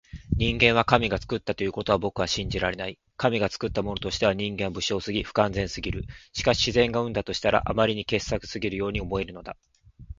[0.35, 2.97] 人間は神が創ったということは僕は信じられない。
[3.17, 6.05] 神が創ったものとしては人間は無情すぎ、不完全すぎる。
[6.33, 9.57] しかし自然が生んだとしたら、あまりに傑作すぎるように思えるのだ。